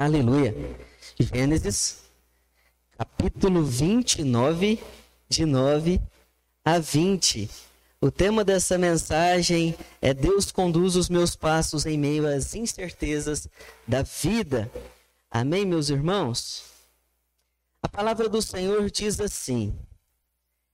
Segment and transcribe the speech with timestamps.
[0.00, 0.54] Aleluia.
[1.18, 2.04] Gênesis,
[2.96, 4.82] capítulo 29,
[5.28, 6.00] de 9
[6.64, 7.50] a 20.
[8.00, 13.46] O tema dessa mensagem é Deus conduz os meus passos em meio às incertezas
[13.86, 14.72] da vida.
[15.30, 16.64] Amém, meus irmãos?
[17.82, 19.78] A palavra do Senhor diz assim: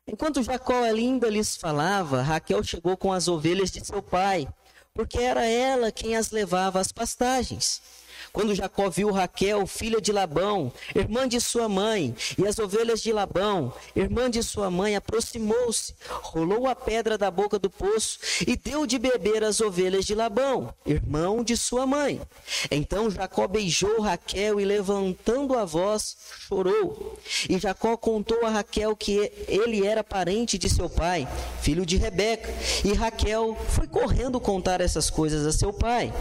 [0.07, 4.47] Enquanto Jacó ainda lhes falava, Raquel chegou com as ovelhas de seu pai,
[4.95, 8.06] porque era ela quem as levava às pastagens.
[8.33, 13.13] Quando Jacó viu Raquel, filha de Labão, irmã de sua mãe, e as ovelhas de
[13.13, 18.87] Labão, irmã de sua mãe, aproximou-se, rolou a pedra da boca do poço e deu
[18.87, 22.21] de beber às ovelhas de Labão, irmão de sua mãe.
[22.71, 27.19] Então Jacó beijou Raquel e, levantando a voz, chorou.
[27.49, 31.27] E Jacó contou a Raquel que ele era parente de seu pai,
[31.61, 32.53] filho de Rebeca.
[32.85, 36.13] E Raquel foi correndo contar essas coisas a seu pai.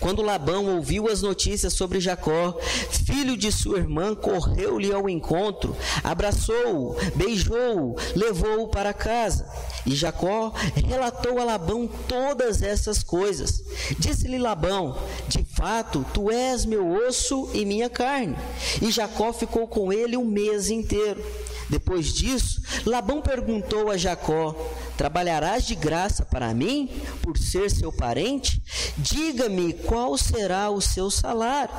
[0.00, 2.58] Quando Labão ouviu as notícias sobre Jacó,
[3.06, 9.48] filho de sua irmã, correu-lhe ao encontro, abraçou-o, beijou-o, levou-o para casa.
[9.86, 10.52] E Jacó
[10.86, 13.62] relatou a Labão todas essas coisas.
[13.98, 14.96] Disse-lhe Labão:
[15.28, 18.36] De fato, tu és meu osso e minha carne.
[18.80, 21.22] E Jacó ficou com ele um mês inteiro.
[21.68, 24.54] Depois disso, Labão perguntou a Jacó:
[24.96, 26.90] Trabalharás de graça para mim,
[27.22, 28.62] por ser seu parente?
[28.96, 31.74] Diga-me qual será o seu salário.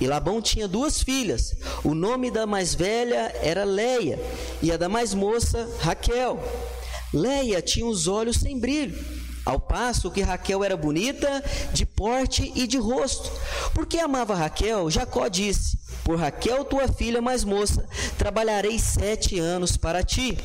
[0.00, 1.54] E Labão tinha duas filhas.
[1.82, 4.18] O nome da mais velha era Leia,
[4.62, 6.38] e a da mais moça, Raquel.
[7.12, 8.98] Leia tinha os olhos sem brilho,
[9.46, 13.30] ao passo que Raquel era bonita, de porte e de rosto.
[13.72, 17.86] Porque amava Raquel, Jacó disse: Por Raquel, tua filha mais moça,
[18.18, 20.36] trabalharei sete anos para ti.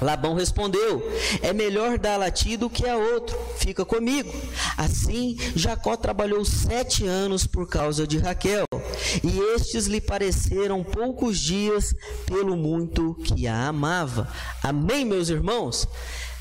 [0.00, 1.02] Labão respondeu:
[1.42, 4.32] É melhor dar-la a ti do que a outro, fica comigo.
[4.76, 8.66] Assim, Jacó trabalhou sete anos por causa de Raquel,
[9.24, 11.94] e estes lhe pareceram poucos dias
[12.26, 14.28] pelo muito que a amava.
[14.62, 15.88] Amém, meus irmãos?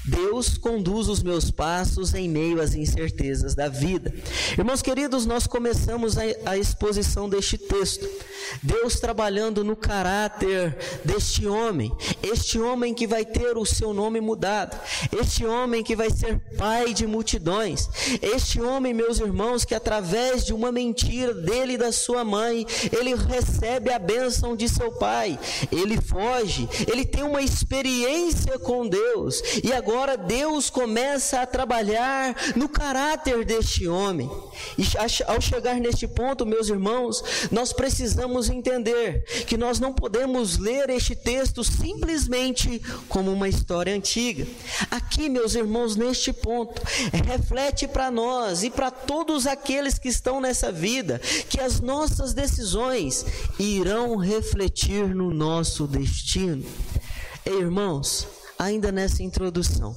[0.07, 4.13] Deus conduz os meus passos em meio às incertezas da vida.
[4.55, 8.07] Irmãos queridos, nós começamos a, a, exposição deste texto.
[8.61, 14.79] Deus trabalhando no caráter deste homem, este homem que vai ter o seu nome mudado,
[15.19, 17.89] este homem que vai ser pai de multidões,
[18.21, 23.15] este homem, meus irmãos, que através de uma mentira dele e da sua mãe, ele
[23.15, 25.39] recebe a bênção de seu pai,
[25.71, 29.41] ele foge, ele tem uma experiência com Deus.
[29.63, 34.29] E agora agora Deus começa a trabalhar no caráter deste homem.
[34.77, 34.83] E
[35.25, 41.15] ao chegar neste ponto, meus irmãos, nós precisamos entender que nós não podemos ler este
[41.15, 44.45] texto simplesmente como uma história antiga.
[44.91, 46.81] Aqui, meus irmãos, neste ponto,
[47.25, 53.25] reflete para nós e para todos aqueles que estão nessa vida que as nossas decisões
[53.57, 56.65] irão refletir no nosso destino.
[57.45, 58.27] Ei, irmãos,
[58.57, 59.95] ainda nessa introdução,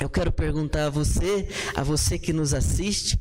[0.00, 3.20] eu quero perguntar a você, a você que nos assiste,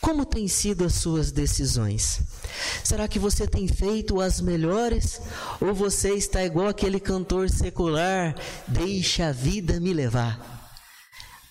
[0.00, 2.20] como têm sido as suas decisões?
[2.84, 5.18] Será que você tem feito as melhores?
[5.62, 8.34] Ou você está igual aquele cantor secular,
[8.68, 10.53] deixa a vida me levar?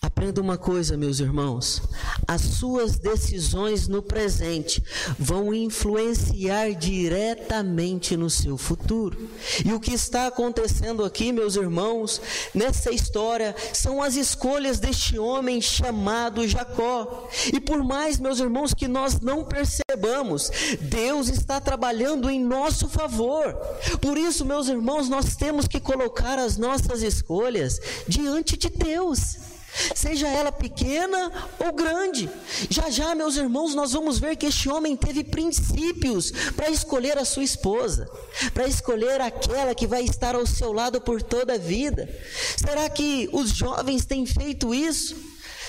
[0.04, 1.82] Aprenda uma coisa, meus irmãos:
[2.28, 4.84] as suas decisões no presente
[5.18, 9.30] vão influenciar diretamente no seu futuro.
[9.64, 12.22] E o que está acontecendo aqui, meus irmãos,
[12.54, 17.30] nessa história, são as escolhas deste homem chamado Jacó.
[17.54, 23.54] E por mais, meus irmãos, que nós não percebamos, Deus está trabalhando em nosso favor.
[24.02, 29.53] Por isso, meus irmãos, nós temos que colocar as nossas escolhas diante de Deus
[29.96, 32.30] seja ela pequena ou grande.
[32.70, 37.26] Já já, meus irmãos, nós vamos ver que este homem teve princípios para escolher a
[37.26, 38.10] sua esposa,
[38.54, 42.10] para escolher aquela que vai estar ao seu lado por toda a vida.
[42.58, 45.16] Será que os jovens têm feito isso?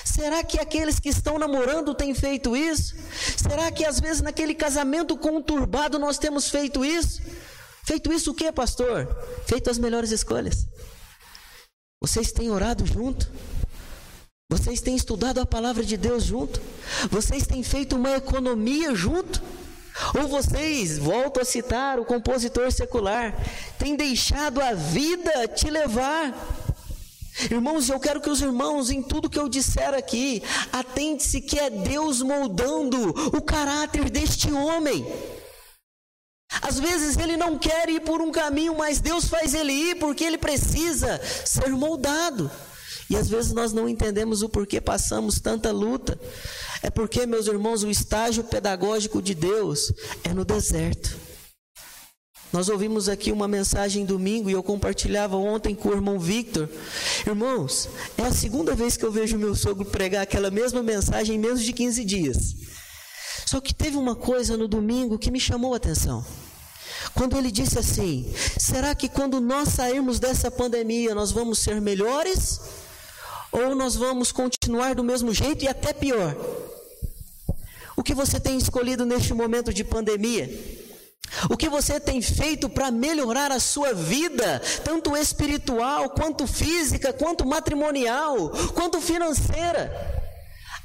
[0.05, 2.95] Será que aqueles que estão namorando têm feito isso?
[3.37, 7.23] Será que às vezes naquele casamento conturbado nós temos feito isso?
[7.85, 9.09] Feito isso o que, pastor?
[9.47, 10.67] Feito as melhores escolhas.
[12.01, 13.31] Vocês têm orado junto?
[14.51, 16.61] Vocês têm estudado a palavra de Deus junto?
[17.11, 19.43] Vocês têm feito uma economia junto?
[20.19, 23.35] Ou vocês, volto a citar o compositor secular,
[23.79, 26.35] têm deixado a vida te levar?
[27.51, 30.43] Irmãos, eu quero que os irmãos, em tudo que eu disser aqui,
[30.73, 35.07] atente-se que é Deus moldando o caráter deste homem.
[36.63, 40.23] Às vezes ele não quer ir por um caminho, mas Deus faz ele ir porque
[40.23, 42.51] ele precisa ser moldado.
[43.11, 46.19] E às vezes nós não entendemos o porquê passamos tanta luta.
[46.83, 49.93] É porque, meus irmãos, o estágio pedagógico de Deus
[50.23, 51.17] é no deserto.
[52.53, 56.69] Nós ouvimos aqui uma mensagem domingo e eu compartilhava ontem com o irmão Victor.
[57.27, 61.39] Irmãos, é a segunda vez que eu vejo meu sogro pregar aquela mesma mensagem em
[61.39, 62.55] menos de 15 dias.
[63.45, 66.25] Só que teve uma coisa no domingo que me chamou a atenção.
[67.13, 72.61] Quando ele disse assim: será que quando nós sairmos dessa pandemia nós vamos ser melhores?
[73.55, 76.35] Ou nós vamos continuar do mesmo jeito e até pior?
[77.97, 80.51] O que você tem escolhido neste momento de pandemia?
[81.49, 87.47] O que você tem feito para melhorar a sua vida, tanto espiritual, quanto física, quanto
[87.47, 90.24] matrimonial, quanto financeira?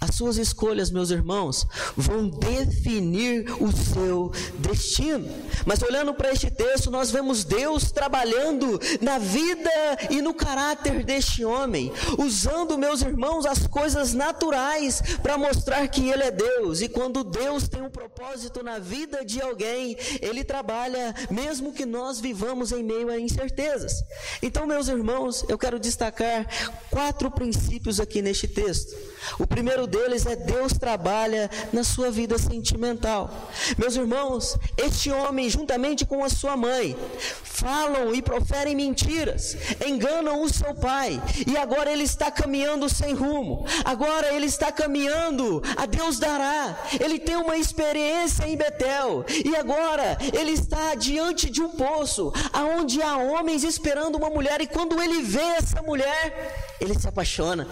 [0.01, 5.30] As suas escolhas, meus irmãos, vão definir o seu destino.
[5.66, 9.69] Mas olhando para este texto, nós vemos Deus trabalhando na vida
[10.10, 16.24] e no caráter deste homem, usando, meus irmãos, as coisas naturais para mostrar que Ele
[16.24, 16.81] é Deus.
[16.81, 22.22] E quando Deus tem um propósito na vida de alguém, Ele trabalha, mesmo que nós
[22.22, 24.01] vivamos em meio a incertezas.
[24.42, 26.48] Então, meus irmãos, eu quero destacar
[26.90, 28.96] quatro princípios aqui neste texto.
[29.38, 33.30] O primeiro deles é Deus trabalha na sua vida sentimental.
[33.77, 36.95] Meus irmãos, este homem, juntamente com a sua mãe,
[37.44, 43.65] falam e proferem mentiras, enganam o seu pai, e agora ele está caminhando sem rumo,
[43.83, 46.77] agora ele está caminhando, a Deus dará.
[47.00, 53.01] Ele tem uma experiência em Betel, e agora ele está diante de um poço, aonde
[53.01, 57.68] há homens esperando uma mulher, e quando ele vê essa mulher, ele se apaixona.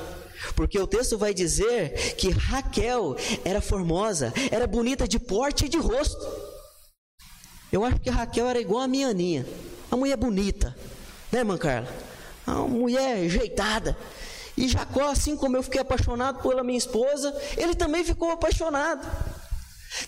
[0.56, 5.78] Porque o texto vai dizer que Raquel era formosa, era bonita de porte e de
[5.78, 6.26] rosto.
[7.72, 9.46] Eu acho que Raquel era igual a minha Aninha,
[9.92, 10.76] uma mulher bonita,
[11.32, 11.88] né, irmã Carla?
[12.46, 13.98] Uma mulher ajeitada.
[14.56, 19.06] E Jacó, assim como eu fiquei apaixonado pela minha esposa, ele também ficou apaixonado.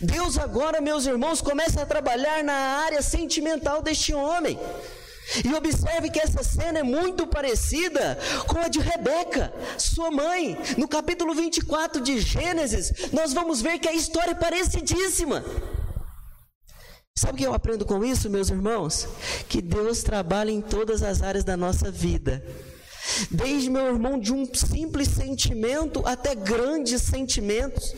[0.01, 4.59] Deus agora, meus irmãos, começa a trabalhar na área sentimental deste homem.
[5.43, 8.17] E observe que essa cena é muito parecida
[8.47, 10.57] com a de Rebeca, sua mãe.
[10.77, 15.43] No capítulo 24 de Gênesis, nós vamos ver que a história é parecidíssima.
[17.15, 19.07] Sabe o que eu aprendo com isso, meus irmãos?
[19.49, 22.43] Que Deus trabalha em todas as áreas da nossa vida.
[23.29, 27.93] Desde meu irmão, de um simples sentimento até grandes sentimentos.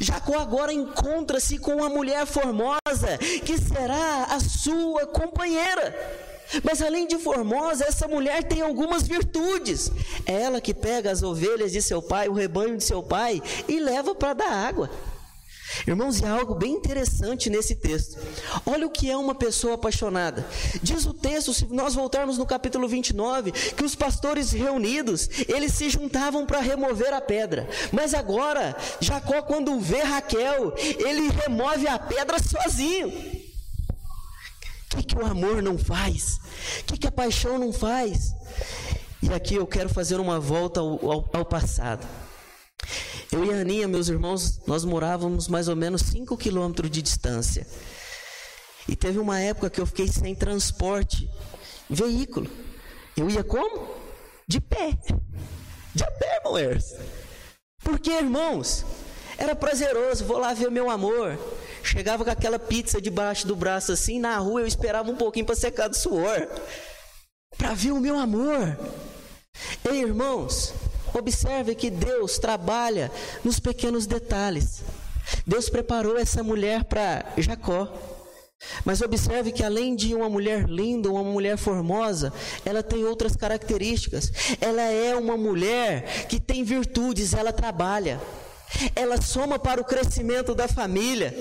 [0.00, 6.28] Jacó agora encontra-se com uma mulher formosa que será a sua companheira.
[6.62, 9.90] Mas além de formosa, essa mulher tem algumas virtudes.
[10.26, 13.78] É ela que pega as ovelhas de seu pai, o rebanho de seu pai, e
[13.78, 14.90] leva para dar água.
[15.86, 18.18] Irmãos, e há algo bem interessante nesse texto.
[18.66, 20.46] Olha o que é uma pessoa apaixonada.
[20.82, 25.88] Diz o texto, se nós voltarmos no capítulo 29, que os pastores reunidos, eles se
[25.88, 27.68] juntavam para remover a pedra.
[27.92, 33.39] Mas agora, Jacó, quando vê Raquel, ele remove a pedra sozinho.
[35.10, 36.38] Que, o amor não faz?
[36.82, 38.32] O que, que a paixão não faz?
[39.20, 42.06] E aqui eu quero fazer uma volta ao, ao, ao passado.
[43.32, 47.66] Eu e a Aninha, meus irmãos, nós morávamos mais ou menos 5 quilômetros de distância.
[48.88, 51.28] E teve uma época que eu fiquei sem transporte,
[51.88, 52.48] veículo.
[53.16, 53.88] Eu ia como?
[54.46, 54.96] De pé.
[55.92, 56.78] De pé, irmão
[57.82, 58.84] Porque, irmãos,
[59.36, 61.36] era prazeroso, vou lá ver meu amor.
[61.82, 65.54] Chegava com aquela pizza debaixo do braço assim, na rua eu esperava um pouquinho para
[65.54, 66.48] secar do suor,
[67.56, 68.78] para ver o meu amor.
[69.88, 70.72] Ei, irmãos,
[71.12, 73.10] observe que Deus trabalha
[73.44, 74.82] nos pequenos detalhes.
[75.46, 77.88] Deus preparou essa mulher para Jacó.
[78.84, 82.30] Mas observe que além de uma mulher linda, uma mulher formosa,
[82.64, 84.30] ela tem outras características.
[84.60, 88.20] Ela é uma mulher que tem virtudes, ela trabalha
[88.94, 91.34] ela soma para o crescimento da família,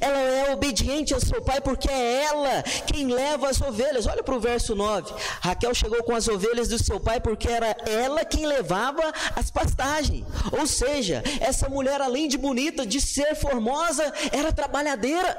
[0.00, 4.06] ela é obediente ao seu pai, porque é ela quem leva as ovelhas.
[4.06, 7.76] Olha para o verso 9: Raquel chegou com as ovelhas do seu pai, porque era
[7.86, 10.24] ela quem levava as pastagens.
[10.58, 15.38] Ou seja, essa mulher, além de bonita, de ser formosa, era trabalhadeira,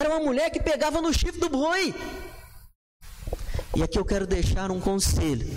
[0.00, 1.94] era uma mulher que pegava no chifre do boi.
[3.74, 5.48] E aqui eu quero deixar um conselho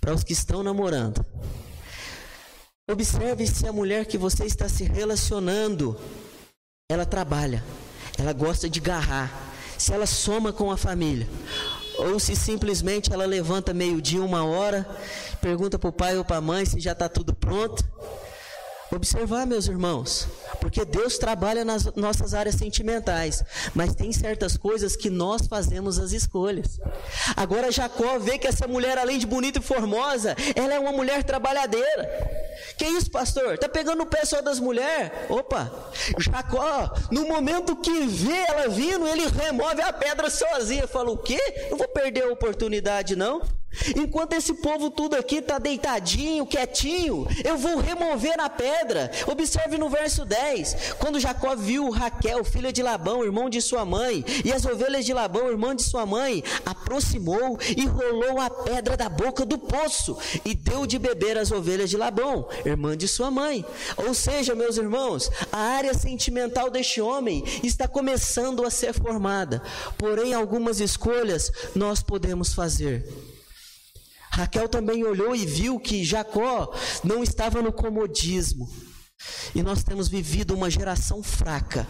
[0.00, 1.24] para os que estão namorando.
[2.90, 5.96] Observe se a mulher que você está se relacionando,
[6.90, 7.62] ela trabalha,
[8.18, 9.30] ela gosta de garrar,
[9.78, 11.28] se ela soma com a família,
[11.96, 14.84] ou se simplesmente ela levanta meio-dia, uma hora,
[15.40, 17.84] pergunta para o pai ou para a mãe se já está tudo pronto,
[18.90, 20.26] observar, meus irmãos,
[20.60, 23.44] porque Deus trabalha nas nossas áreas sentimentais,
[23.76, 26.80] mas tem certas coisas que nós fazemos as escolhas.
[27.36, 31.22] Agora Jacó vê que essa mulher, além de bonita e formosa, ela é uma mulher
[31.22, 32.41] trabalhadeira.
[32.76, 33.58] Que isso, pastor?
[33.58, 35.10] Tá pegando o pé só das mulheres?
[35.28, 35.70] Opa!
[36.18, 40.88] Jacó, no momento que vê ela vindo, ele remove a pedra sozinho.
[40.88, 41.40] Fala, o quê?
[41.70, 43.42] Eu vou perder a oportunidade, não?
[43.96, 49.10] Enquanto esse povo tudo aqui está deitadinho, quietinho, eu vou remover a pedra.
[49.26, 54.24] Observe no verso 10: quando Jacó viu Raquel, filha de Labão, irmão de sua mãe,
[54.44, 59.08] e as ovelhas de Labão, irmão de sua mãe, aproximou e rolou a pedra da
[59.08, 63.64] boca do poço e deu de beber às ovelhas de Labão, irmã de sua mãe.
[63.96, 69.62] Ou seja, meus irmãos, a área sentimental deste homem está começando a ser formada,
[69.96, 73.31] porém, algumas escolhas nós podemos fazer.
[74.32, 76.74] Raquel também olhou e viu que Jacó
[77.04, 78.68] não estava no comodismo.
[79.54, 81.86] E nós temos vivido uma geração fraca,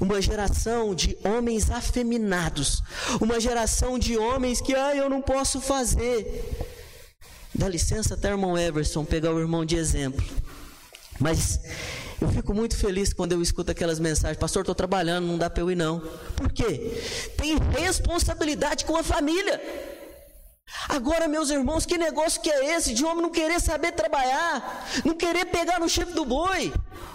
[0.00, 2.82] uma geração de homens afeminados,
[3.20, 6.44] uma geração de homens que, ah, eu não posso fazer.
[7.54, 10.24] Dá licença até irmão Everson pegar o irmão de exemplo.
[11.20, 11.60] Mas
[12.20, 15.62] eu fico muito feliz quando eu escuto aquelas mensagens, pastor, estou trabalhando, não dá para
[15.62, 16.00] eu ir não.
[16.36, 17.00] Por quê?
[17.36, 19.99] Tem responsabilidade com a família.
[20.88, 25.14] Agora, meus irmãos, que negócio que é esse de homem não querer saber trabalhar, não
[25.14, 26.72] querer pegar no chifre do boi?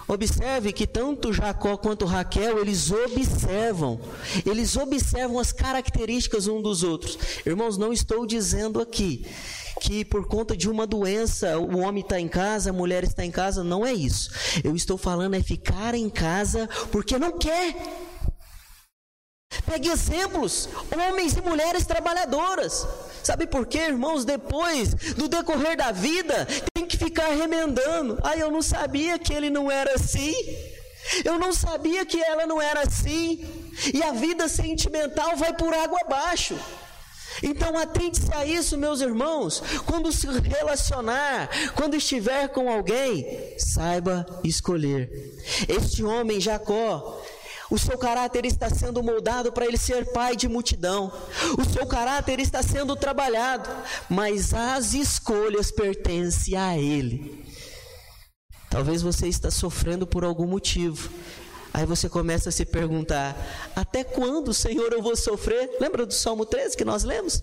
[0.08, 4.00] Observe que tanto Jacó quanto Raquel, eles observam,
[4.44, 7.18] eles observam as características um dos outros.
[7.44, 9.26] Irmãos, não estou dizendo aqui
[9.80, 13.30] que por conta de uma doença o homem está em casa, a mulher está em
[13.30, 14.30] casa, não é isso.
[14.62, 17.74] Eu estou falando é ficar em casa porque não quer.
[19.64, 22.86] Pegue exemplos, homens e mulheres trabalhadoras.
[23.22, 24.24] Sabe por quê, irmãos?
[24.24, 28.18] Depois, do decorrer da vida, tem que ficar remendando.
[28.22, 30.34] Ah, eu não sabia que ele não era assim.
[31.24, 33.44] Eu não sabia que ela não era assim.
[33.92, 36.56] E a vida sentimental vai por água abaixo.
[37.42, 39.62] Então atente-se a isso, meus irmãos.
[39.84, 45.10] Quando se relacionar, quando estiver com alguém, saiba escolher.
[45.68, 47.20] Este homem, Jacó,
[47.70, 51.12] o seu caráter está sendo moldado para ele ser pai de multidão.
[51.58, 53.68] O seu caráter está sendo trabalhado,
[54.08, 57.44] mas as escolhas pertencem a ele.
[58.70, 61.10] Talvez você está sofrendo por algum motivo.
[61.72, 63.36] Aí você começa a se perguntar:
[63.74, 65.76] até quando, Senhor, eu vou sofrer?
[65.80, 67.42] Lembra do Salmo 13 que nós lemos?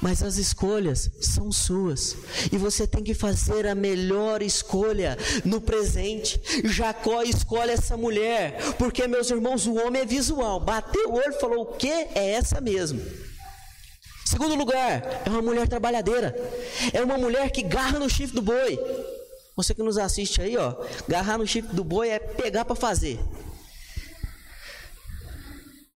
[0.00, 2.16] Mas as escolhas são suas.
[2.50, 6.40] E você tem que fazer a melhor escolha no presente.
[6.64, 8.58] Jacó escolhe essa mulher.
[8.78, 10.60] Porque, meus irmãos, o homem é visual.
[10.60, 11.90] Bateu o olho e falou: o que?
[11.90, 13.00] É essa mesmo.
[14.24, 16.34] Segundo lugar, é uma mulher trabalhadeira.
[16.92, 18.78] É uma mulher que garra no chifre do boi.
[19.54, 20.74] Você que nos assiste aí, ó,
[21.06, 23.20] garrar no chifre do boi é pegar para fazer.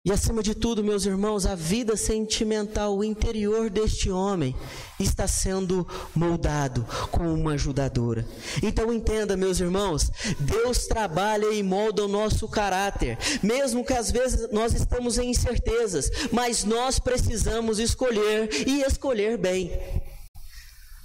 [0.04, 4.52] E acima de tudo, meus irmãos, a vida sentimental, o interior deste homem
[4.98, 8.26] está sendo moldado com uma ajudadora.
[8.60, 14.50] Então entenda, meus irmãos, Deus trabalha e molda o nosso caráter, mesmo que às vezes
[14.50, 19.70] nós estamos em incertezas, mas nós precisamos escolher e escolher bem.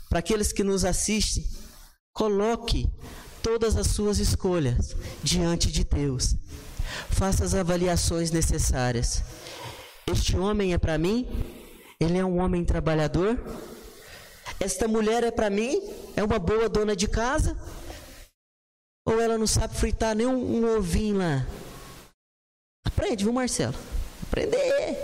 [0.09, 1.45] Para aqueles que nos assistem,
[2.11, 2.89] coloque
[3.43, 6.35] todas as suas escolhas diante de Deus
[7.09, 9.23] Faça as avaliações necessárias.
[10.11, 11.27] Este homem é para mim?
[11.99, 13.39] Ele é um homem trabalhador?
[14.59, 15.81] Esta mulher é para mim?
[16.15, 17.57] É uma boa dona de casa?
[19.05, 21.45] Ou ela não sabe fritar nem um, um ovinho lá?
[22.85, 23.75] Aprende, viu, Marcelo?
[24.23, 24.97] Aprender.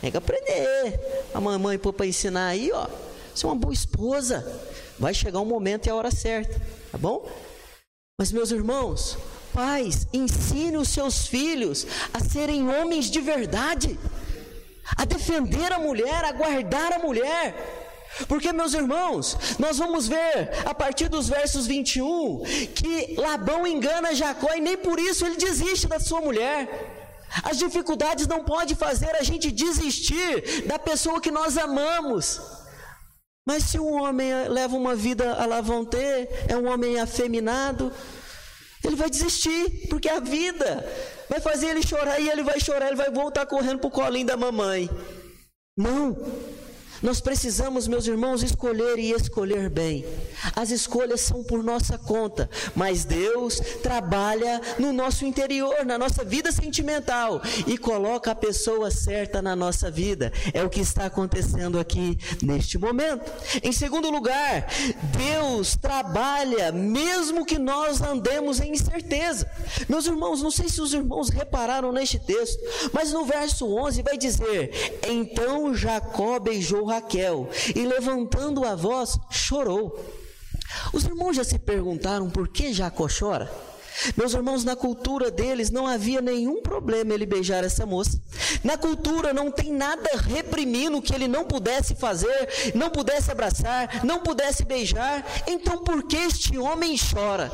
[0.00, 1.00] Tem que aprender.
[1.32, 2.88] A mamãe pôr para ensinar aí, ó.
[3.34, 4.44] Você é uma boa esposa.
[4.98, 7.28] Vai chegar um momento e a hora certa, tá bom?
[8.18, 9.16] Mas, meus irmãos,
[9.52, 13.98] Pais, ensine os seus filhos a serem homens de verdade,
[14.96, 17.54] a defender a mulher, a guardar a mulher.
[18.28, 22.42] Porque, meus irmãos, nós vamos ver a partir dos versos 21
[22.74, 26.68] que Labão engana Jacó e nem por isso ele desiste da sua mulher.
[27.42, 32.40] As dificuldades não podem fazer a gente desistir da pessoa que nós amamos.
[33.46, 37.90] Mas se um homem leva uma vida a lavonter, é um homem afeminado,
[38.84, 40.84] ele vai desistir, porque a vida
[41.28, 44.26] vai fazer ele chorar e ele vai chorar, ele vai voltar correndo para o colinho
[44.26, 44.90] da mamãe.
[45.76, 46.16] Não,
[47.02, 50.04] Nós precisamos, meus irmãos, escolher e escolher bem.
[50.54, 56.52] As escolhas são por nossa conta, mas Deus trabalha no nosso interior, na nossa vida
[56.52, 60.32] sentimental e coloca a pessoa certa na nossa vida.
[60.54, 63.30] É o que está acontecendo aqui neste momento.
[63.62, 64.68] Em segundo lugar,
[65.16, 69.50] Deus trabalha mesmo que nós andemos em incerteza.
[69.88, 72.60] Meus irmãos, não sei se os irmãos repararam neste texto,
[72.92, 79.98] mas no verso 11 vai dizer: Então Jacó beijou Raquel e levantando a voz chorou.
[80.92, 83.50] Os irmãos já se perguntaram por que Jacó chora?
[84.16, 88.20] Meus irmãos, na cultura deles não havia nenhum problema ele beijar essa moça.
[88.64, 94.20] Na cultura não tem nada reprimindo que ele não pudesse fazer, não pudesse abraçar, não
[94.20, 95.24] pudesse beijar.
[95.46, 97.50] Então por que este homem chora?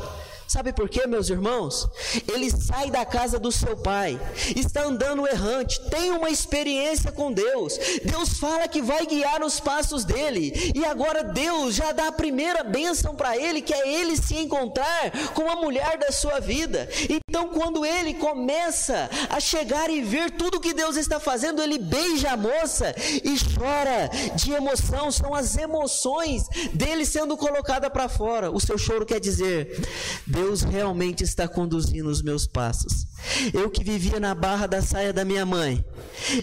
[0.49, 1.87] Sabe por quê, meus irmãos?
[2.27, 4.19] Ele sai da casa do seu pai,
[4.55, 7.77] está andando errante, tem uma experiência com Deus.
[8.03, 12.63] Deus fala que vai guiar os passos dele, e agora Deus já dá a primeira
[12.63, 16.89] bênção para ele, que é ele se encontrar com a mulher da sua vida.
[17.29, 22.31] Então, quando ele começa a chegar e ver tudo que Deus está fazendo, ele beija
[22.31, 25.11] a moça e chora de emoção.
[25.11, 28.49] São as emoções dele sendo colocada para fora.
[28.49, 29.79] O seu choro quer dizer:
[30.25, 33.05] Deus realmente está conduzindo os meus passos.
[33.53, 35.83] Eu que vivia na barra da saia da minha mãe,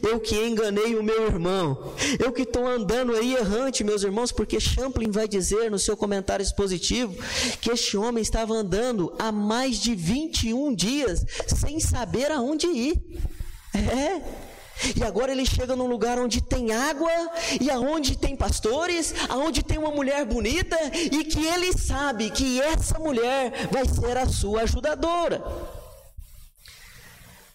[0.02, 4.60] eu que enganei o meu irmão, eu que estou andando aí errante, meus irmãos, porque
[4.60, 7.16] Champlin vai dizer no seu comentário expositivo
[7.60, 13.02] que este homem estava andando há mais de 21 dias sem saber aonde ir.
[13.74, 14.46] É.
[14.94, 17.10] E agora ele chega num lugar onde tem água
[17.60, 22.98] e aonde tem pastores, aonde tem uma mulher bonita e que ele sabe que essa
[22.98, 25.42] mulher vai ser a sua ajudadora.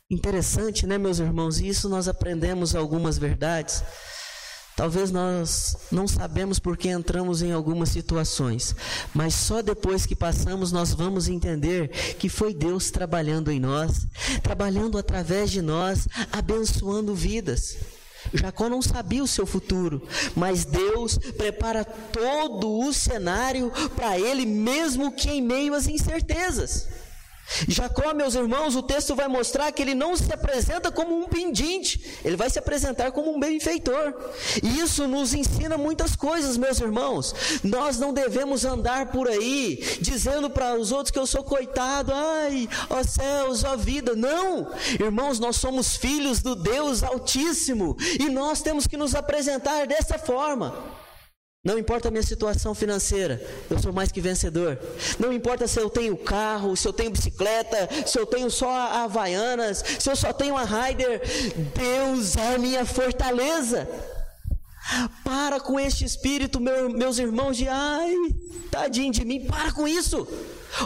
[0.10, 1.62] Interessante, né, meus irmãos?
[1.62, 3.84] Isso nós aprendemos algumas verdades.
[4.82, 8.76] Talvez nós não sabemos por que entramos em algumas situações,
[9.14, 14.08] mas só depois que passamos nós vamos entender que foi Deus trabalhando em nós,
[14.42, 17.78] trabalhando através de nós, abençoando vidas.
[18.34, 20.02] Jacó não sabia o seu futuro,
[20.36, 26.88] mas Deus prepara todo o cenário para ele, mesmo que em meio às incertezas.
[27.68, 32.20] Jacó, meus irmãos, o texto vai mostrar que ele não se apresenta como um pendente,
[32.24, 34.14] ele vai se apresentar como um benfeitor.
[34.64, 37.34] E isso nos ensina muitas coisas, meus irmãos.
[37.64, 42.70] Nós não devemos andar por aí dizendo para os outros que eu sou coitado, ai,
[42.90, 44.16] ó céus, ó vida.
[44.16, 50.18] Não, irmãos, nós somos filhos do Deus Altíssimo e nós temos que nos apresentar dessa
[50.18, 51.02] forma.
[51.64, 54.80] Não importa a minha situação financeira, eu sou mais que vencedor.
[55.20, 59.04] Não importa se eu tenho carro, se eu tenho bicicleta, se eu tenho só a
[59.04, 61.22] Havaianas, se eu só tenho a Ryder,
[61.76, 63.88] Deus é minha fortaleza.
[65.24, 68.16] Para com este espírito, meu, meus irmãos, de ai,
[68.72, 70.28] tadinho de mim, para com isso.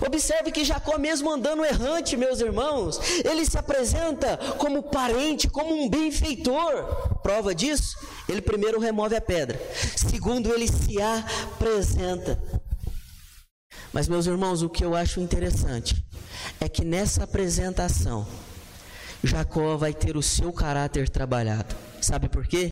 [0.05, 5.89] Observe que Jacó, mesmo andando errante, meus irmãos, ele se apresenta como parente, como um
[5.89, 7.19] benfeitor.
[7.21, 9.59] Prova disso, ele primeiro remove a pedra,
[9.95, 12.41] segundo, ele se apresenta.
[13.91, 16.05] Mas, meus irmãos, o que eu acho interessante
[16.59, 18.27] é que nessa apresentação,
[19.23, 21.75] Jacó vai ter o seu caráter trabalhado.
[22.01, 22.69] Sabe por quê?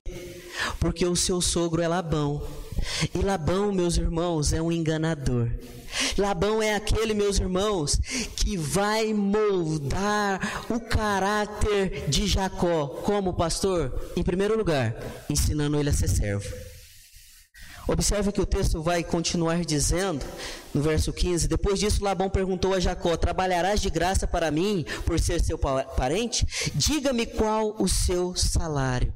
[0.79, 2.45] Porque o seu sogro é Labão.
[3.13, 5.49] E Labão, meus irmãos, é um enganador.
[6.17, 7.99] Labão é aquele, meus irmãos,
[8.35, 12.87] que vai moldar o caráter de Jacó.
[12.87, 14.11] Como pastor?
[14.15, 14.95] Em primeiro lugar,
[15.29, 16.49] ensinando ele a ser servo.
[17.87, 20.25] Observe que o texto vai continuar dizendo,
[20.73, 25.19] no verso 15: Depois disso, Labão perguntou a Jacó: Trabalharás de graça para mim, por
[25.19, 26.45] ser seu parente?
[26.73, 29.13] Diga-me qual o seu salário.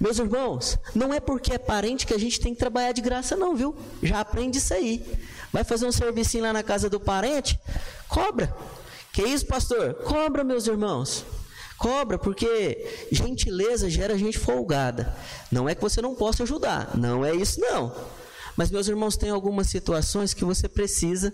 [0.00, 3.36] Meus irmãos, não é porque é parente que a gente tem que trabalhar de graça,
[3.36, 3.76] não, viu?
[4.02, 5.04] Já aprende isso aí.
[5.52, 7.58] Vai fazer um serviço lá na casa do parente?
[8.08, 8.54] Cobra.
[9.12, 9.94] Que isso, pastor?
[9.94, 11.24] Cobra, meus irmãos.
[11.78, 15.16] Cobra, porque gentileza gera gente folgada.
[15.50, 17.94] Não é que você não possa ajudar, não é isso não.
[18.56, 21.32] Mas meus irmãos, tem algumas situações que você precisa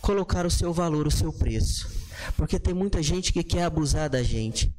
[0.00, 1.90] colocar o seu valor, o seu preço.
[2.36, 4.72] Porque tem muita gente que quer abusar da gente.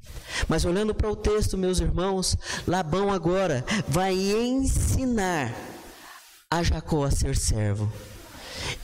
[0.48, 5.54] Mas olhando para o texto, meus irmãos, Labão agora vai ensinar
[6.50, 7.92] a Jacó a ser servo.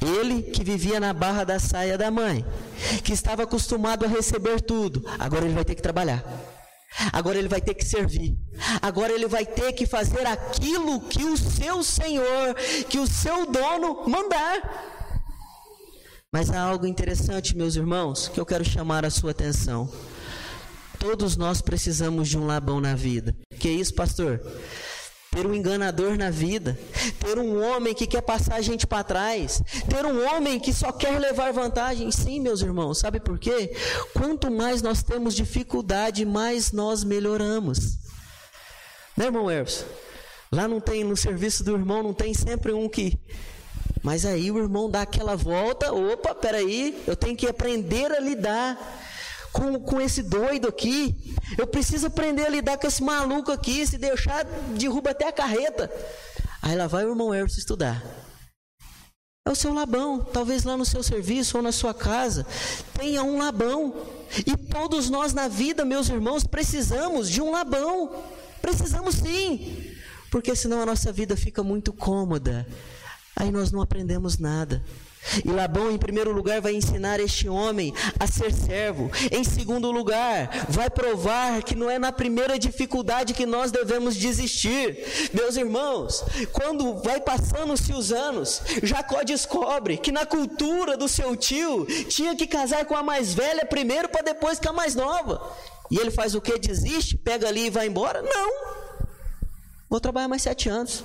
[0.01, 2.45] Ele que vivia na barra da saia da mãe,
[3.03, 6.23] que estava acostumado a receber tudo, agora ele vai ter que trabalhar.
[7.11, 8.37] Agora ele vai ter que servir.
[8.81, 12.55] Agora ele vai ter que fazer aquilo que o seu senhor,
[12.87, 14.94] que o seu dono mandar.
[16.35, 19.89] Mas há algo interessante, meus irmãos, que eu quero chamar a sua atenção.
[20.99, 23.33] Todos nós precisamos de um Labão na vida.
[23.57, 24.41] Que isso, pastor?
[25.31, 26.77] ter um enganador na vida,
[27.19, 30.91] ter um homem que quer passar a gente para trás, ter um homem que só
[30.91, 32.11] quer levar vantagem.
[32.11, 33.73] Sim, meus irmãos, sabe por quê?
[34.11, 37.97] Quanto mais nós temos dificuldade, mais nós melhoramos.
[39.15, 39.85] Né, irmão Erson?
[40.51, 43.17] Lá não tem, no serviço do irmão, não tem sempre um que.
[44.05, 48.77] Mas aí o irmão dá aquela volta, opa, peraí, eu tenho que aprender a lidar
[49.51, 51.35] com, com esse doido aqui.
[51.57, 53.83] Eu preciso aprender a lidar com esse maluco aqui.
[53.87, 54.43] Se deixar,
[54.77, 55.91] derruba até a carreta.
[56.61, 58.03] Aí lá vai o irmão Erso estudar.
[59.43, 62.45] É o seu labão, talvez lá no seu serviço ou na sua casa,
[62.99, 64.05] tenha um labão.
[64.45, 68.23] E todos nós na vida, meus irmãos, precisamos de um labão.
[68.61, 69.95] Precisamos sim,
[70.29, 72.67] porque senão a nossa vida fica muito cômoda.
[73.35, 74.81] Aí nós não aprendemos nada.
[75.43, 79.11] E Labão, em primeiro lugar, vai ensinar este homem a ser servo.
[79.31, 85.29] Em segundo lugar, vai provar que não é na primeira dificuldade que nós devemos desistir.
[85.33, 91.85] Meus irmãos, quando vai passando-se os anos, Jacó descobre que na cultura do seu tio
[92.07, 95.41] tinha que casar com a mais velha primeiro para depois com a mais nova.
[95.89, 96.57] E ele faz o que?
[96.57, 97.17] Desiste?
[97.17, 98.21] Pega ali e vai embora?
[98.21, 98.85] Não.
[99.89, 101.03] Vou trabalhar mais sete anos.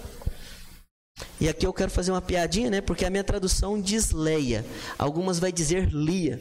[1.40, 2.80] E aqui eu quero fazer uma piadinha, né?
[2.80, 4.64] Porque a minha tradução diz Leia.
[4.98, 6.40] Algumas vai dizer Lia.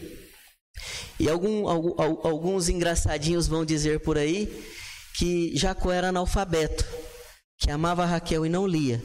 [1.19, 4.63] E algum, alguns engraçadinhos vão dizer por aí
[5.17, 6.85] que Jacó era analfabeto,
[7.57, 9.03] que amava Raquel e não lia.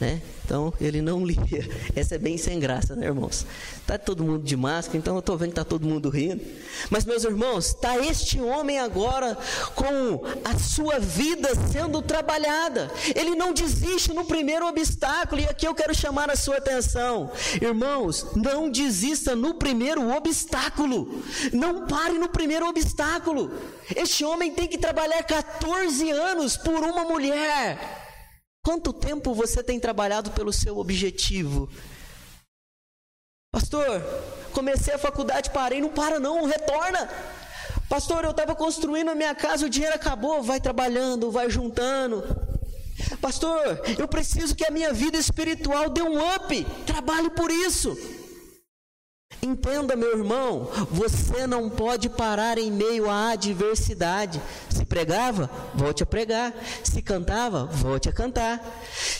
[0.00, 0.20] Né?
[0.44, 1.38] Então ele não lia.
[1.94, 3.46] Essa é bem sem graça, né, irmãos?
[3.86, 6.42] Tá todo mundo de máscara, então eu estou vendo que tá todo mundo rindo.
[6.90, 9.38] Mas meus irmãos, está este homem agora
[9.74, 12.90] com a sua vida sendo trabalhada.
[13.14, 17.30] Ele não desiste no primeiro obstáculo e aqui eu quero chamar a sua atenção.
[17.62, 21.22] Irmãos, não desista no primeiro obstáculo.
[21.52, 23.50] Não pare no primeiro obstáculo.
[23.94, 28.03] Este homem tem que trabalhar 14 anos por uma mulher.
[28.64, 31.68] Quanto tempo você tem trabalhado pelo seu objetivo?
[33.52, 34.02] Pastor,
[34.54, 37.08] comecei a faculdade, parei, não para não, retorna.
[37.90, 42.24] Pastor, eu estava construindo a minha casa, o dinheiro acabou, vai trabalhando, vai juntando.
[43.20, 47.94] Pastor, eu preciso que a minha vida espiritual dê um up, trabalhe por isso.
[49.44, 54.40] Entenda, meu irmão, você não pode parar em meio à adversidade.
[54.70, 56.50] Se pregava, volte a pregar.
[56.82, 58.58] Se cantava, volte a cantar.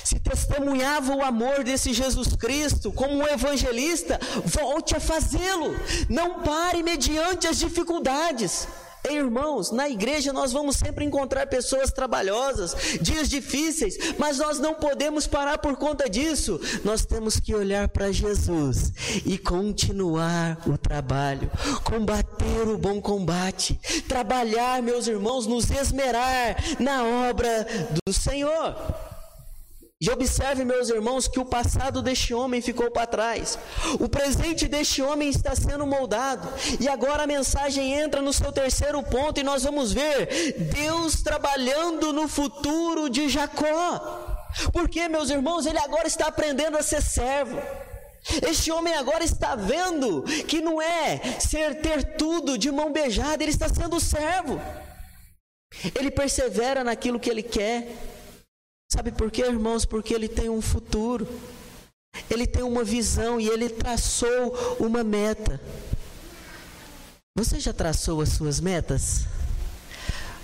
[0.02, 5.76] Se testemunhava o amor desse Jesus Cristo como um evangelista, volte a fazê-lo.
[6.08, 8.66] Não pare mediante as dificuldades.
[9.10, 15.26] Irmãos, na igreja nós vamos sempre encontrar pessoas trabalhosas, dias difíceis, mas nós não podemos
[15.26, 16.60] parar por conta disso.
[16.82, 18.92] Nós temos que olhar para Jesus
[19.26, 21.50] e continuar o trabalho,
[21.84, 27.66] combater o bom combate, trabalhar, meus irmãos, nos esmerar na obra
[28.04, 28.74] do Senhor.
[30.04, 33.58] E observe, meus irmãos, que o passado deste homem ficou para trás.
[33.98, 36.46] O presente deste homem está sendo moldado.
[36.78, 40.28] E agora a mensagem entra no seu terceiro ponto e nós vamos ver
[40.74, 44.44] Deus trabalhando no futuro de Jacó.
[44.74, 47.58] Porque, meus irmãos, ele agora está aprendendo a ser servo.
[48.46, 53.52] Este homem agora está vendo que não é ser ter tudo de mão beijada, ele
[53.52, 54.60] está sendo servo.
[55.94, 58.13] Ele persevera naquilo que ele quer.
[58.94, 59.84] Sabe por quê, irmãos?
[59.84, 61.26] Porque ele tem um futuro,
[62.30, 65.60] ele tem uma visão e ele traçou uma meta.
[67.36, 69.26] Você já traçou as suas metas?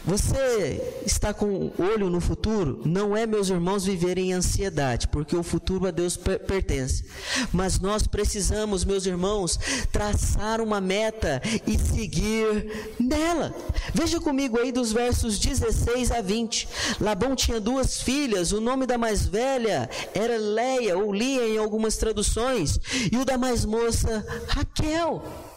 [0.04, 2.80] Você está com olho no futuro?
[2.86, 7.04] Não é, meus irmãos, viver em ansiedade, porque o futuro a Deus pertence.
[7.52, 9.58] Mas nós precisamos, meus irmãos,
[9.92, 13.54] traçar uma meta e seguir nela.
[13.92, 16.68] Veja comigo aí dos versos 16 a 20.
[16.98, 21.96] Labão tinha duas filhas, o nome da mais velha era Leia, ou Lia em algumas
[21.98, 22.80] traduções,
[23.12, 25.49] e o da mais moça, Raquel.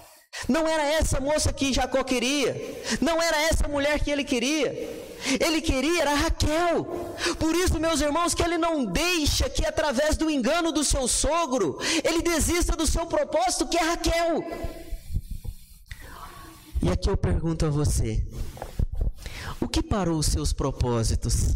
[0.47, 2.53] Não era essa moça que Jacó queria.
[3.01, 4.71] Não era essa mulher que ele queria.
[5.39, 7.15] Ele queria era Raquel.
[7.39, 11.79] Por isso, meus irmãos, que ele não deixa que através do engano do seu sogro,
[12.03, 14.43] ele desista do seu propósito, que é Raquel.
[16.81, 18.21] E aqui eu pergunto a você:
[19.61, 21.55] o que parou os seus propósitos?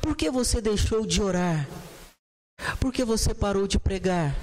[0.00, 1.68] Por que você deixou de orar?
[2.78, 4.34] Por que você parou de pregar?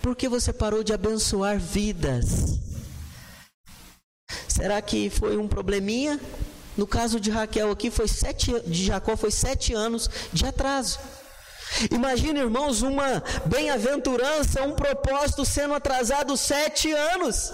[0.00, 2.58] Por que você parou de abençoar vidas?
[4.48, 6.20] Será que foi um probleminha?
[6.76, 10.98] No caso de Raquel aqui, foi sete, de Jacó foi sete anos de atraso.
[11.90, 17.52] Imagina, irmãos, uma bem-aventurança, um propósito sendo atrasado sete anos.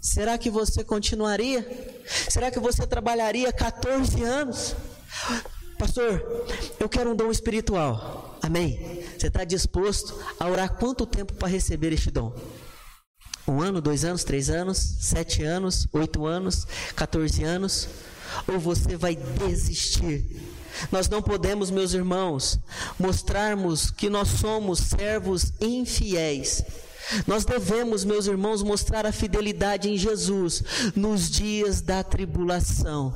[0.00, 1.66] Será que você continuaria?
[2.28, 4.74] Será que você trabalharia 14 anos?
[5.78, 6.46] Pastor,
[6.78, 8.27] eu quero um dom espiritual.
[8.42, 9.04] Amém?
[9.18, 12.34] Você está disposto a orar quanto tempo para receber este dom?
[13.46, 17.88] Um ano, dois anos, três anos, sete anos, oito anos, 14 anos?
[18.46, 20.42] Ou você vai desistir?
[20.92, 22.58] Nós não podemos, meus irmãos,
[22.98, 26.62] mostrarmos que nós somos servos infiéis.
[27.26, 30.62] Nós devemos, meus irmãos, mostrar a fidelidade em Jesus
[30.94, 33.14] nos dias da tribulação.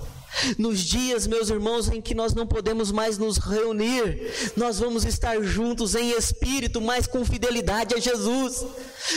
[0.58, 5.40] Nos dias, meus irmãos, em que nós não podemos mais nos reunir, nós vamos estar
[5.42, 8.64] juntos em espírito, mas com fidelidade a Jesus.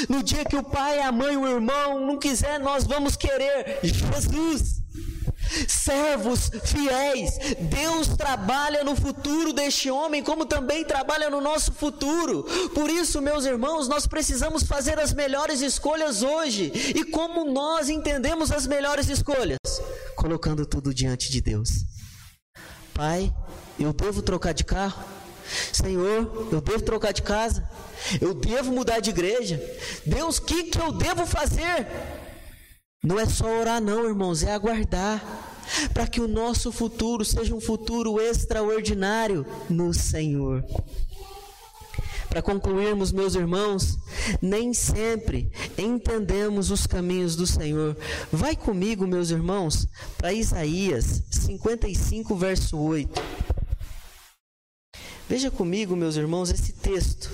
[0.09, 4.85] No dia que o pai, a mãe, o irmão não quiser, nós vamos querer Jesus
[5.67, 7.37] servos fiéis.
[7.59, 12.43] Deus trabalha no futuro deste homem, como também trabalha no nosso futuro.
[12.73, 16.71] Por isso, meus irmãos, nós precisamos fazer as melhores escolhas hoje.
[16.95, 19.59] E como nós entendemos as melhores escolhas?
[20.25, 21.85] Colocando tudo diante de Deus.
[22.95, 23.31] Pai,
[23.79, 25.05] eu devo trocar de carro?
[25.71, 27.69] Senhor, eu devo trocar de casa?
[28.19, 29.61] Eu devo mudar de igreja?
[30.03, 31.85] Deus, o que, que eu devo fazer?
[33.03, 35.23] Não é só orar, não, irmãos, é aguardar.
[35.93, 40.65] Para que o nosso futuro seja um futuro extraordinário no Senhor.
[42.35, 43.97] Para concluirmos, meus irmãos,
[44.41, 47.95] nem sempre entendemos os caminhos do Senhor.
[48.29, 53.21] Vai comigo, meus irmãos, para Isaías 55, verso 8.
[55.29, 57.31] Veja comigo, meus irmãos, esse texto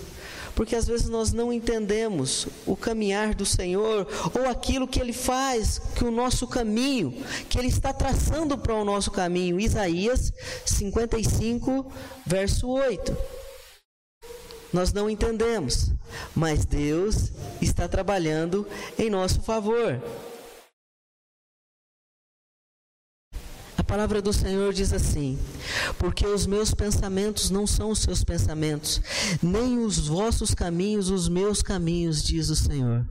[0.54, 4.06] porque às vezes nós não entendemos o caminhar do Senhor
[4.38, 7.12] ou aquilo que Ele faz, que o nosso caminho,
[7.50, 9.60] que Ele está traçando para o nosso caminho.
[9.60, 10.32] Isaías
[10.66, 11.92] 55,
[12.28, 13.41] verso 8.
[14.74, 15.92] Nós não entendemos,
[16.36, 17.32] mas Deus
[17.62, 20.02] está trabalhando em nosso favor.
[23.92, 25.38] palavra do Senhor diz assim:
[26.00, 29.02] Porque os meus pensamentos não são os seus pensamentos,
[29.44, 33.06] nem os vossos caminhos os meus caminhos, diz o Senhor.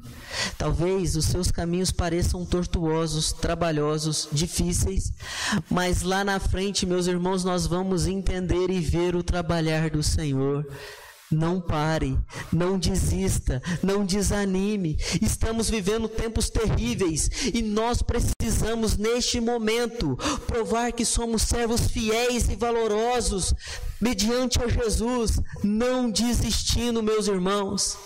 [0.56, 5.12] Talvez os seus caminhos pareçam tortuosos, trabalhosos, difíceis,
[5.68, 10.66] mas lá na frente, meus irmãos, nós vamos entender e ver o trabalhar do Senhor.
[11.30, 12.18] Não pare,
[12.52, 14.96] não desista, não desanime.
[15.22, 20.16] Estamos vivendo tempos terríveis e nós precisamos, neste momento,
[20.46, 23.54] provar que somos servos fiéis e valorosos
[24.00, 27.96] mediante a Jesus, não desistindo, meus irmãos.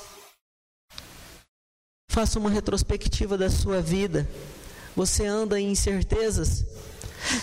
[2.11, 4.29] Faça uma retrospectiva da sua vida.
[4.95, 6.65] Você anda em incertezas?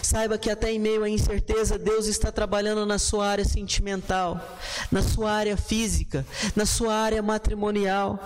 [0.01, 4.57] Saiba que até em meio à incerteza, Deus está trabalhando na sua área sentimental,
[4.91, 8.19] na sua área física, na sua área matrimonial.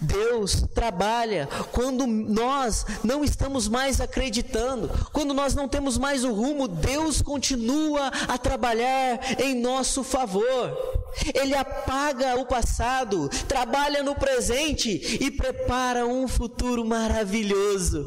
[0.00, 6.68] Deus trabalha quando nós não estamos mais acreditando, quando nós não temos mais o rumo,
[6.68, 11.00] Deus continua a trabalhar em nosso favor.
[11.34, 18.06] Ele apaga o passado, trabalha no presente e prepara um futuro maravilhoso.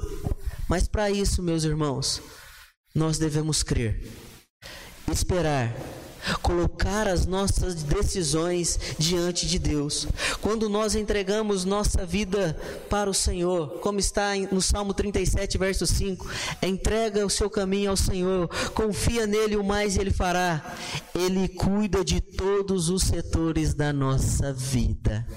[0.67, 2.21] Mas para isso, meus irmãos,
[2.95, 4.07] nós devemos crer,
[5.11, 5.75] esperar,
[6.41, 10.07] colocar as nossas decisões diante de Deus.
[10.41, 12.57] Quando nós entregamos nossa vida
[12.89, 16.25] para o Senhor, como está no Salmo 37, verso 5,
[16.63, 20.75] entrega o seu caminho ao Senhor, confia nele o mais ele fará.
[21.13, 25.27] Ele cuida de todos os setores da nossa vida.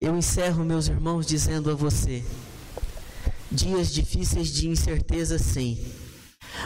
[0.00, 2.24] Eu encerro, meus irmãos, dizendo a você:
[3.52, 5.78] dias difíceis de incerteza, sim,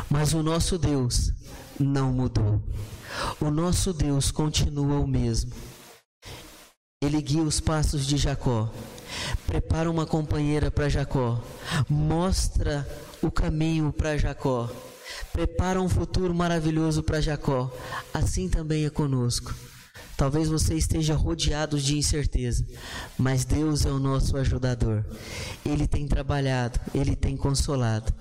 [0.08, 1.32] mas o nosso Deus
[1.78, 2.62] não mudou.
[3.40, 5.52] O nosso Deus continua o mesmo.
[7.02, 8.72] Ele guia os passos de Jacó,
[9.46, 11.42] prepara uma companheira para Jacó,
[11.88, 12.88] mostra
[13.22, 14.70] o caminho para Jacó,
[15.32, 17.70] prepara um futuro maravilhoso para Jacó.
[18.14, 19.54] Assim também é conosco.
[20.16, 22.66] Talvez você esteja rodeado de incerteza,
[23.18, 25.04] mas Deus é o nosso ajudador.
[25.64, 28.12] Ele tem trabalhado, ele tem consolado.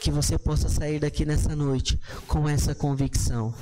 [0.00, 3.54] Que você possa sair daqui nessa noite com essa convicção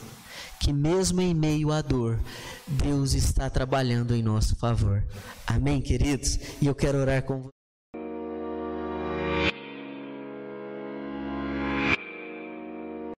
[0.60, 2.18] que mesmo em meio à dor,
[2.66, 5.04] Deus está trabalhando em nosso favor.
[5.46, 6.38] Amém, queridos?
[6.60, 7.57] E eu quero orar com você.